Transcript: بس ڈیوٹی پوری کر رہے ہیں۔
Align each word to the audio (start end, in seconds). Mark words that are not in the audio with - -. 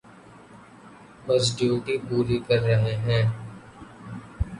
بس 1.25 1.43
ڈیوٹی 1.57 1.95
پوری 2.07 2.37
کر 2.47 2.59
رہے 2.67 2.95
ہیں۔ 3.05 3.23